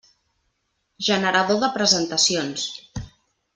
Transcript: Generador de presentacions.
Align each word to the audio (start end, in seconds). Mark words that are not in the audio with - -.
Generador 1.09 1.59
de 1.65 1.71
presentacions. 1.77 2.67